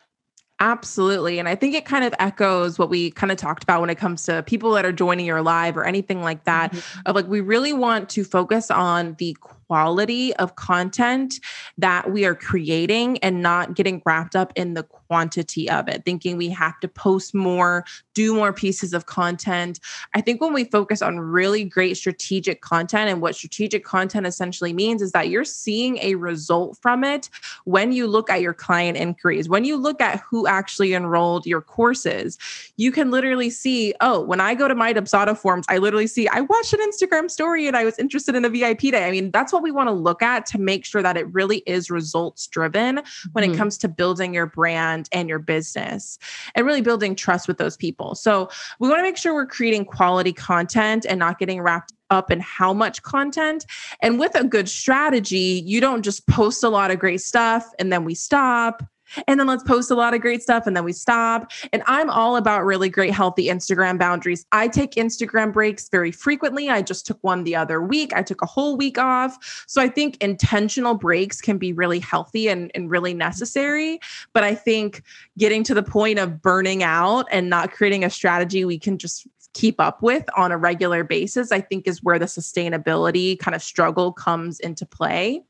[0.61, 1.39] Absolutely.
[1.39, 3.97] And I think it kind of echoes what we kind of talked about when it
[3.97, 6.73] comes to people that are joining your live or anything like that.
[6.73, 6.99] Mm-hmm.
[7.05, 11.35] Of like, we really want to focus on the quality of content
[11.77, 16.37] that we are creating and not getting wrapped up in the quantity of it, thinking
[16.37, 19.79] we have to post more, do more pieces of content.
[20.13, 24.71] I think when we focus on really great strategic content, and what strategic content essentially
[24.71, 27.27] means is that you're seeing a result from it
[27.65, 31.61] when you look at your client inquiries, when you look at who actually enrolled your
[31.61, 32.37] courses,
[32.77, 36.27] you can literally see, oh, when I go to my Dubsado forms, I literally see,
[36.27, 39.07] I watched an Instagram story and I was interested in a VIP day.
[39.07, 41.63] I mean, that's what we want to look at to make sure that it really
[41.65, 43.53] is results driven when mm-hmm.
[43.53, 46.17] it comes to building your brand brand and your business
[46.55, 48.15] and really building trust with those people.
[48.15, 52.31] So we want to make sure we're creating quality content and not getting wrapped up
[52.31, 53.65] in how much content.
[54.01, 57.91] And with a good strategy, you don't just post a lot of great stuff and
[57.93, 58.83] then we stop
[59.27, 61.51] and then let's post a lot of great stuff and then we stop.
[61.73, 64.45] And I'm all about really great, healthy Instagram boundaries.
[64.51, 66.69] I take Instagram breaks very frequently.
[66.69, 68.13] I just took one the other week.
[68.13, 69.65] I took a whole week off.
[69.67, 73.99] So I think intentional breaks can be really healthy and, and really necessary.
[74.33, 75.03] But I think
[75.37, 79.27] getting to the point of burning out and not creating a strategy we can just
[79.53, 83.61] keep up with on a regular basis, I think is where the sustainability kind of
[83.61, 85.43] struggle comes into play.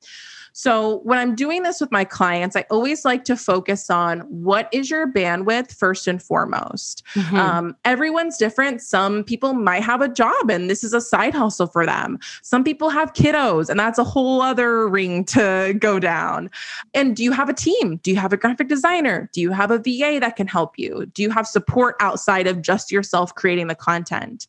[0.59, 4.67] So when I'm doing this with my clients, I always like to focus on what
[4.73, 7.01] is your bandwidth first and foremost.
[7.13, 7.35] Mm-hmm.
[7.37, 8.81] Um, everyone's different.
[8.81, 12.19] Some people might have a job and this is a side hustle for them.
[12.41, 16.49] Some people have kiddos and that's a whole other ring to go down.
[16.93, 17.95] And do you have a team?
[18.03, 19.29] Do you have a graphic designer?
[19.31, 21.05] Do you have a VA that can help you?
[21.13, 24.45] Do you have support outside of just yourself creating the content?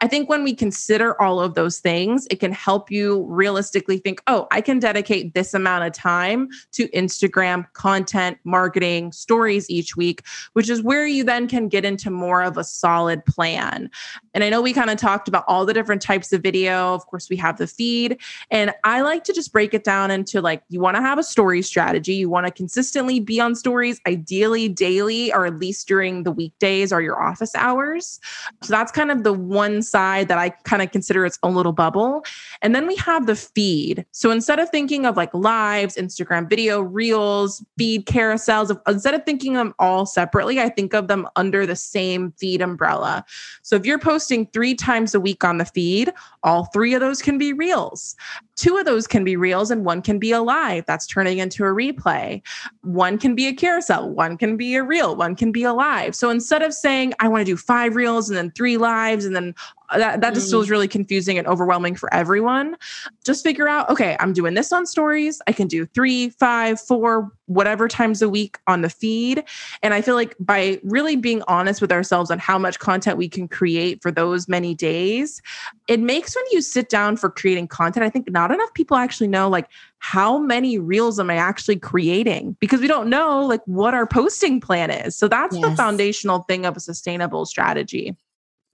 [0.00, 4.22] I think when we consider all of those things, it can help you realistically think,
[4.26, 10.22] oh, I can dedicate this amount of time to Instagram content, marketing, stories each week,
[10.52, 13.90] which is where you then can get into more of a solid plan.
[14.32, 16.94] And I know we kind of talked about all the different types of video.
[16.94, 18.18] Of course, we have the feed.
[18.50, 21.22] And I like to just break it down into like, you want to have a
[21.22, 22.14] story strategy.
[22.14, 26.92] You want to consistently be on stories, ideally daily, or at least during the weekdays
[26.92, 28.20] or your office hours.
[28.62, 31.72] So that's kind of the one side that I kind of consider its own little
[31.72, 32.24] bubble.
[32.62, 34.06] And then we have the feed.
[34.12, 39.56] So instead of thinking of like lives, Instagram video, reels, feed carousels, instead of thinking
[39.56, 43.24] of them all separately, I think of them under the same feed umbrella.
[43.62, 44.19] So if you're posting
[44.52, 48.16] three times a week on the feed, all three of those can be reels.
[48.60, 51.64] Two of those can be reels and one can be a live that's turning into
[51.64, 52.42] a replay.
[52.82, 56.14] One can be a carousel, one can be a reel, one can be a live.
[56.14, 59.34] So instead of saying, I want to do five reels and then three lives and
[59.34, 59.54] then
[59.96, 60.50] that, that just mm.
[60.50, 62.76] feels really confusing and overwhelming for everyone.
[63.24, 65.40] Just figure out, okay, I'm doing this on stories.
[65.46, 69.42] I can do three, five, four, whatever times a week on the feed.
[69.82, 73.28] And I feel like by really being honest with ourselves on how much content we
[73.28, 75.42] can create for those many days,
[75.88, 79.28] it makes when you sit down for creating content, I think not enough people actually
[79.28, 82.56] know like how many reels am I actually creating?
[82.60, 85.16] Because we don't know like what our posting plan is.
[85.16, 85.68] So that's yes.
[85.68, 88.16] the foundational thing of a sustainable strategy.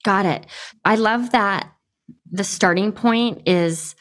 [0.05, 0.47] Got it.
[0.85, 1.73] I love that
[2.31, 3.95] the starting point is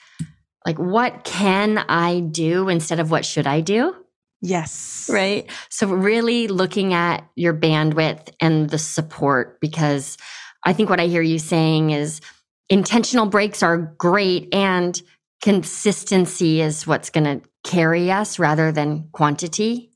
[0.66, 3.96] like, what can I do instead of what should I do?
[4.42, 5.10] Yes.
[5.12, 5.50] Right.
[5.70, 10.18] So, really looking at your bandwidth and the support, because
[10.66, 12.22] I think what I hear you saying is
[12.70, 15.02] intentional breaks are great and
[15.46, 19.92] consistency is what's going to carry us rather than quantity.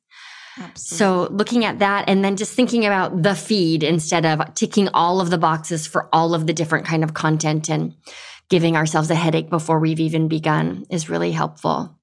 [0.60, 0.98] Absolutely.
[0.98, 5.20] So looking at that and then just thinking about the feed instead of ticking all
[5.20, 7.96] of the boxes for all of the different kind of content and
[8.52, 11.98] giving ourselves a headache before we've even begun is really helpful.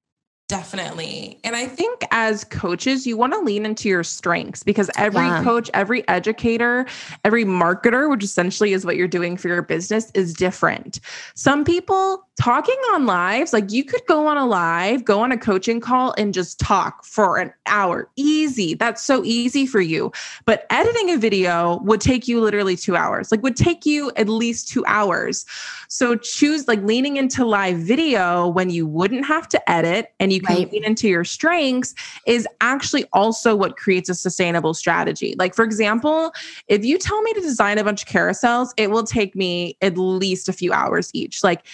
[0.48, 1.38] Definitely.
[1.44, 5.44] And I think as coaches, you want to lean into your strengths because every yeah.
[5.44, 6.86] coach, every educator,
[7.24, 10.98] every marketer, which essentially is what you're doing for your business, is different.
[11.36, 15.38] Some people talking on lives, like you could go on a live, go on a
[15.38, 18.10] coaching call and just talk for an hour.
[18.16, 18.74] Easy.
[18.74, 20.12] That's so easy for you.
[20.44, 24.28] But editing a video would take you literally two hours, like would take you at
[24.28, 25.46] least two hours.
[25.88, 30.40] So choose like leaning into live video when you wouldn't have to edit and you
[30.40, 30.72] can right.
[30.72, 31.94] lean into your strengths
[32.26, 35.34] is actually also what creates a sustainable strategy.
[35.38, 36.32] Like, for example,
[36.68, 39.96] if you tell me to design a bunch of carousels, it will take me at
[39.96, 41.42] least a few hours each.
[41.42, 41.64] Like,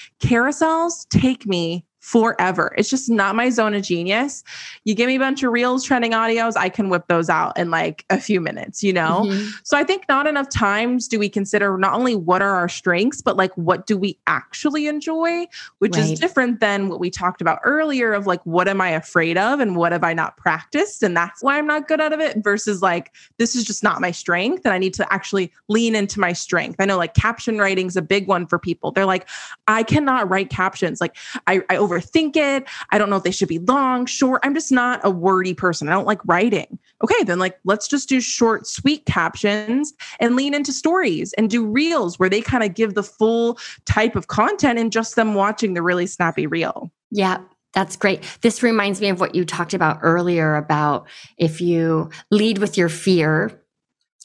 [1.11, 2.75] take me forever.
[2.77, 4.43] It's just not my zone of genius.
[4.83, 7.71] You give me a bunch of reels, trending audios, I can whip those out in
[7.71, 9.23] like a few minutes, you know?
[9.25, 9.51] Mm-hmm.
[9.63, 13.23] So I think not enough times do we consider not only what are our strengths,
[13.23, 15.47] but like what do we actually enjoy,
[15.79, 16.11] which right.
[16.11, 19.61] is different than what we talked about earlier of like, what am I afraid of
[19.61, 21.05] and what have I not practiced?
[21.05, 24.01] And that's why I'm not good out of it versus like, this is just not
[24.01, 26.81] my strength and I need to actually lean into my strength.
[26.81, 28.91] I know like caption writing is a big one for people.
[28.91, 29.29] They're like,
[29.69, 31.01] I cannot write captions.
[31.01, 31.15] Like
[31.47, 32.69] I, I over overthink it.
[32.91, 34.41] I don't know if they should be long, short.
[34.45, 35.89] I'm just not a wordy person.
[35.89, 36.79] I don't like writing.
[37.03, 41.67] Okay, then like let's just do short, sweet captions and lean into stories and do
[41.67, 45.75] reels where they kind of give the full type of content and just them watching
[45.75, 46.93] the really snappy reel.
[47.11, 47.39] Yeah,
[47.73, 48.23] that's great.
[48.43, 51.07] This reminds me of what you talked about earlier about
[51.39, 53.62] if you lead with your fear,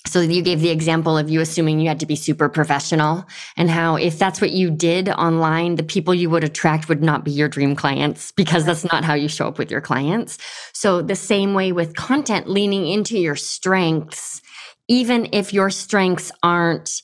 [0.07, 3.25] so you gave the example of you assuming you had to be super professional
[3.57, 7.23] and how if that's what you did online, the people you would attract would not
[7.25, 10.37] be your dream clients because that's not how you show up with your clients.
[10.73, 14.41] So the same way with content, leaning into your strengths,
[14.87, 17.01] even if your strengths aren't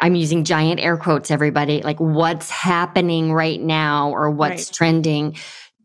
[0.00, 4.74] I'm using giant air quotes, everybody, like what's happening right now or what's right.
[4.74, 5.36] trending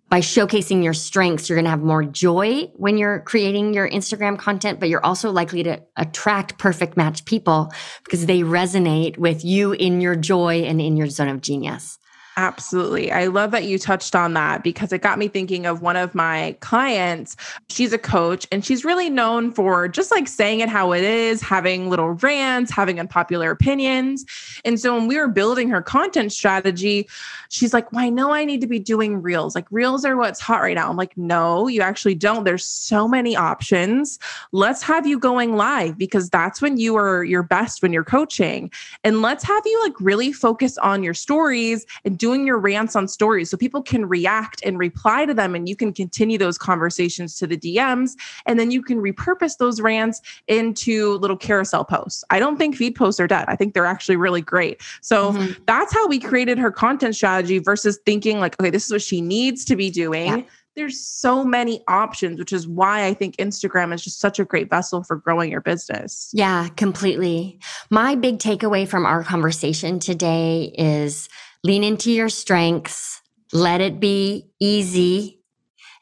[0.10, 4.40] by showcasing your strengths, you're going to have more joy when you're creating your Instagram
[4.40, 7.72] content, but you're also likely to attract perfect match people
[8.04, 11.99] because they resonate with you in your joy and in your zone of genius.
[12.40, 13.12] Absolutely.
[13.12, 16.16] I love that you touched on that because it got me thinking of one of
[16.16, 17.36] my clients.
[17.68, 21.42] She's a coach and she's really known for just like saying it how it is,
[21.42, 24.26] having little rants, having unpopular opinions.
[24.64, 27.10] And so when we were building her content strategy,
[27.50, 29.54] she's like, Well, I know I need to be doing reels.
[29.54, 30.90] Like, reels are what's hot right now.
[30.90, 32.46] I'm like, No, you actually don't.
[32.46, 34.18] There's so many options.
[34.54, 38.72] Let's have you going live because that's when you are your best when you're coaching.
[39.04, 42.96] And let's have you like really focus on your stories and do doing your rants
[42.96, 46.60] on stories so people can react and reply to them and you can continue those
[46.60, 48.12] conversations to the DMs
[48.46, 52.24] and then you can repurpose those rants into little carousel posts.
[52.30, 53.46] I don't think feed posts are dead.
[53.48, 54.80] I think they're actually really great.
[55.02, 55.64] So mm-hmm.
[55.66, 59.22] that's how we created her content strategy versus thinking like okay this is what she
[59.22, 60.28] needs to be doing.
[60.28, 60.44] Yeah
[60.76, 64.70] there's so many options, which is why I think Instagram is just such a great
[64.70, 66.30] vessel for growing your business.
[66.34, 67.60] Yeah, completely.
[67.90, 71.28] My big takeaway from our conversation today is
[71.64, 75.42] lean into your strengths, let it be easy,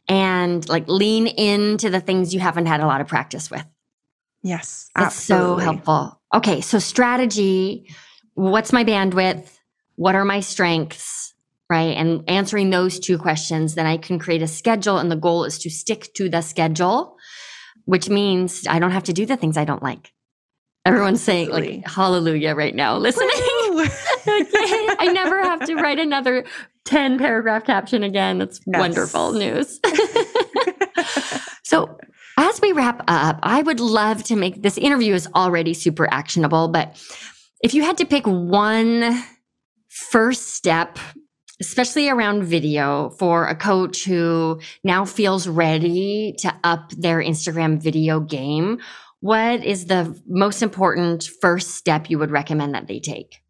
[0.08, 3.66] and like lean into the things you haven't had a lot of practice with.
[4.44, 6.22] Yes, it's so helpful.
[6.34, 7.88] Okay, so strategy
[8.38, 9.50] what's my bandwidth?
[9.96, 11.34] What are my strengths?
[11.70, 11.98] Right.
[11.98, 15.00] And answering those two questions, then I can create a schedule.
[15.00, 17.18] And the goal is to stick to the schedule,
[17.86, 20.14] which means I don't have to do the things I don't like.
[20.86, 23.28] Everyone's saying like hallelujah right now, listening.
[25.00, 26.46] I never have to write another
[26.86, 28.38] 10 paragraph caption again.
[28.40, 28.80] That's yes.
[28.80, 29.80] wonderful news.
[31.64, 31.98] so,
[32.38, 36.68] as we wrap up, I would love to make this interview is already super actionable,
[36.68, 36.96] but
[37.62, 39.24] if you had to pick one
[39.90, 41.00] first step,
[41.60, 48.20] especially around video for a coach who now feels ready to up their Instagram video
[48.20, 48.80] game,
[49.20, 53.42] what is the most important first step you would recommend that they take?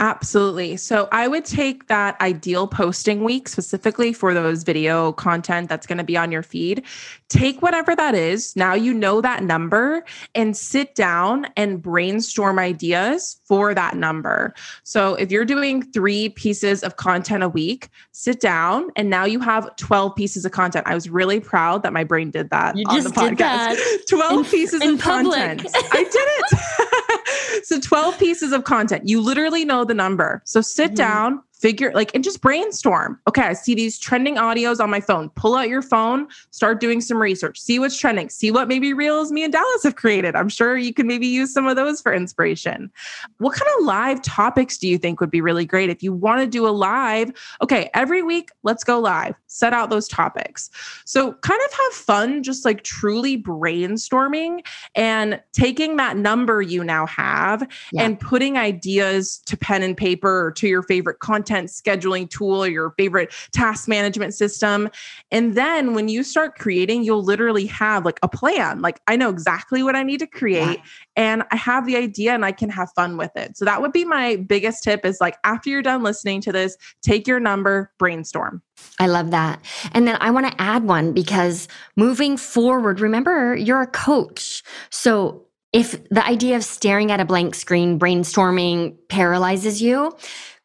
[0.00, 0.78] Absolutely.
[0.78, 5.98] So I would take that ideal posting week specifically for those video content that's going
[5.98, 6.82] to be on your feed.
[7.28, 8.56] Take whatever that is.
[8.56, 10.02] Now you know that number
[10.34, 14.54] and sit down and brainstorm ideas for that number.
[14.84, 19.38] So if you're doing three pieces of content a week, sit down and now you
[19.40, 20.86] have 12 pieces of content.
[20.86, 23.76] I was really proud that my brain did that you on the podcast.
[24.08, 25.58] 12 in, pieces in of public.
[25.58, 25.76] content.
[25.92, 27.19] I did it.
[27.62, 29.08] so 12 pieces of content.
[29.08, 30.42] You literally know the number.
[30.44, 30.94] So sit mm-hmm.
[30.94, 33.20] down, figure like and just brainstorm.
[33.28, 35.28] Okay, I see these trending audios on my phone.
[35.30, 39.30] Pull out your phone, start doing some research, see what's trending, see what maybe reels
[39.30, 40.34] me and Dallas have created.
[40.34, 42.90] I'm sure you can maybe use some of those for inspiration.
[43.38, 46.40] What kind of live topics do you think would be really great if you want
[46.40, 47.30] to do a live?
[47.62, 49.34] Okay, every week, let's go live.
[49.46, 50.70] Set out those topics.
[51.04, 57.06] So kind of have fun just like truly brainstorming and taking that number you now
[57.06, 58.02] have yeah.
[58.02, 62.62] and putting ideas to pen and paper or to your favorite content content scheduling tool
[62.64, 64.88] or your favorite task management system.
[65.30, 68.80] And then when you start creating, you'll literally have like a plan.
[68.80, 70.84] Like, I know exactly what I need to create yeah.
[71.16, 73.56] and I have the idea and I can have fun with it.
[73.56, 76.76] So that would be my biggest tip is like after you're done listening to this,
[77.02, 78.62] take your number, brainstorm.
[78.98, 79.60] I love that.
[79.92, 84.62] And then I want to add one because moving forward, remember you're a coach.
[84.90, 90.16] So if the idea of staring at a blank screen, brainstorming paralyzes you,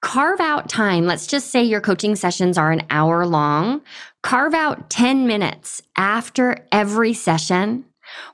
[0.06, 1.08] carve out time.
[1.08, 3.82] Let's just say your coaching sessions are an hour long.
[4.22, 7.84] Carve out 10 minutes after every session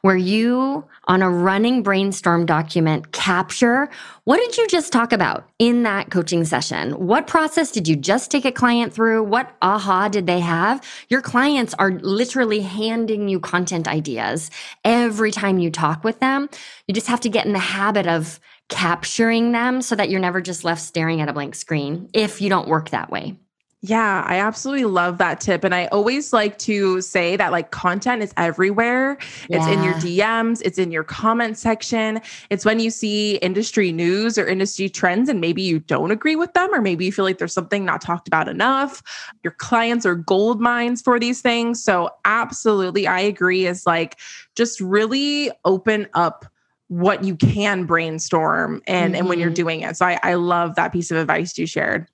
[0.02, 3.90] where you, on a running brainstorm document, capture
[4.26, 6.92] what did you just talk about in that coaching session?
[6.92, 9.24] What process did you just take a client through?
[9.24, 10.86] What aha did they have?
[11.08, 14.52] Your clients are literally handing you content ideas
[14.84, 16.50] every time you talk with them.
[16.88, 18.42] You just have to get in the habit of
[18.72, 22.50] capturing them so that you're never just left staring at a blank screen if you
[22.50, 23.36] don't work that way.
[23.84, 25.64] Yeah, I absolutely love that tip.
[25.64, 29.18] And I always like to say that like content is everywhere.
[29.50, 29.58] Yeah.
[29.58, 32.22] It's in your DMs, it's in your comment section.
[32.52, 36.54] It's when you see industry news or industry trends and maybe you don't agree with
[36.54, 39.02] them, or maybe you feel like there's something not talked about enough.
[39.44, 41.84] Your clients are gold mines for these things.
[41.84, 44.20] So, absolutely, I agree, is like
[44.56, 46.46] just really open up
[46.92, 49.20] what you can brainstorm and, mm-hmm.
[49.20, 49.56] and when you're mm-hmm.
[49.56, 49.96] doing it.
[49.96, 52.06] So I, I love that piece of advice you shared.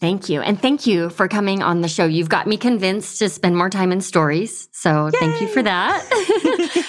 [0.00, 0.40] Thank you.
[0.40, 2.06] And thank you for coming on the show.
[2.06, 4.68] You've got me convinced to spend more time in stories.
[4.72, 5.18] So Yay!
[5.18, 6.06] thank you for that.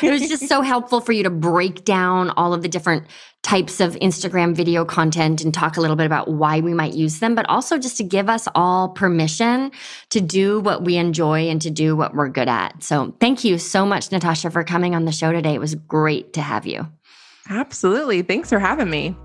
[0.01, 3.05] it was just so helpful for you to break down all of the different
[3.41, 7.19] types of Instagram video content and talk a little bit about why we might use
[7.19, 9.71] them, but also just to give us all permission
[10.11, 12.81] to do what we enjoy and to do what we're good at.
[12.83, 15.55] So thank you so much, Natasha, for coming on the show today.
[15.55, 16.87] It was great to have you.
[17.49, 18.21] Absolutely.
[18.21, 19.15] Thanks for having me.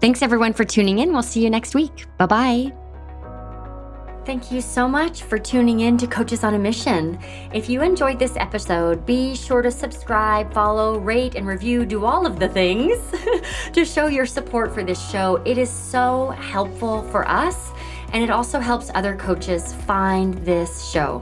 [0.00, 1.12] Thanks everyone for tuning in.
[1.12, 2.06] We'll see you next week.
[2.18, 2.72] Bye bye.
[4.24, 7.18] Thank you so much for tuning in to Coaches on a Mission.
[7.52, 12.24] If you enjoyed this episode, be sure to subscribe, follow, rate, and review, do all
[12.24, 12.96] of the things
[13.74, 15.42] to show your support for this show.
[15.44, 17.70] It is so helpful for us,
[18.14, 21.20] and it also helps other coaches find this show.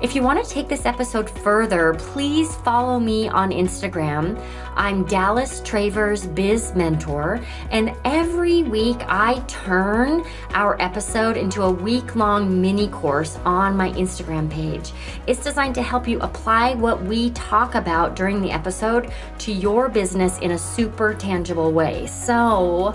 [0.00, 4.40] If you want to take this episode further, please follow me on Instagram.
[4.76, 7.40] I'm Dallas Travers Biz Mentor,
[7.72, 13.90] and every week I turn our episode into a week long mini course on my
[13.90, 14.92] Instagram page.
[15.26, 19.88] It's designed to help you apply what we talk about during the episode to your
[19.88, 22.06] business in a super tangible way.
[22.06, 22.94] So,